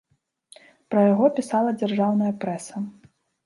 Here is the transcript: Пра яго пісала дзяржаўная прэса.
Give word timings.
Пра 0.93 1.03
яго 1.11 1.29
пісала 1.41 1.77
дзяржаўная 1.79 2.33
прэса. 2.43 2.87